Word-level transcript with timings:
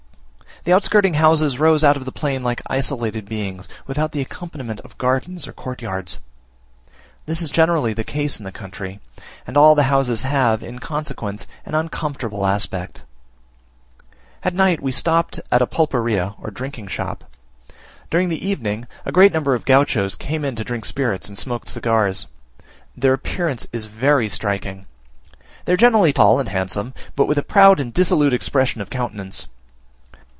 The 0.63 0.73
outskirting 0.73 1.15
houses 1.15 1.57
rose 1.57 1.83
out 1.83 1.97
of 1.97 2.05
the 2.05 2.11
plain 2.11 2.43
like 2.43 2.61
isolated 2.67 3.25
beings, 3.27 3.67
without 3.87 4.11
the 4.11 4.21
accompaniment 4.21 4.79
of 4.81 4.95
gardens 4.99 5.47
or 5.47 5.53
courtyards. 5.53 6.19
This 7.25 7.41
is 7.41 7.49
generally 7.49 7.95
the 7.95 8.03
case 8.03 8.37
in 8.37 8.45
the 8.45 8.51
country, 8.51 8.99
and 9.47 9.57
all 9.57 9.73
the 9.73 9.81
houses 9.89 10.21
have, 10.21 10.61
in 10.61 10.77
consequence 10.77 11.47
an 11.65 11.73
uncomfortable 11.73 12.45
aspect. 12.45 13.01
At 14.43 14.53
night 14.53 14.83
we 14.83 14.91
stopped 14.91 15.39
at 15.51 15.63
a 15.63 15.65
pulperia, 15.65 16.35
or 16.39 16.51
drinking 16.51 16.89
shop. 16.89 17.23
During 18.11 18.29
the 18.29 18.47
evening 18.47 18.85
a 19.03 19.11
great 19.11 19.33
number 19.33 19.55
of 19.55 19.65
Gauchos 19.65 20.13
came 20.13 20.45
in 20.45 20.55
to 20.57 20.63
drink 20.63 20.85
spirits 20.85 21.27
and 21.27 21.39
smoke 21.39 21.67
cigars: 21.67 22.27
their 22.95 23.13
appearance 23.13 23.65
is 23.73 23.87
very 23.87 24.29
striking; 24.29 24.85
they 25.65 25.73
are 25.73 25.77
generally 25.77 26.13
tall 26.13 26.39
and 26.39 26.49
handsome, 26.49 26.93
but 27.15 27.25
with 27.25 27.39
a 27.39 27.41
proud 27.41 27.79
and 27.79 27.91
dissolute 27.95 28.31
expression 28.31 28.79
of 28.79 28.91
countenance. 28.91 29.47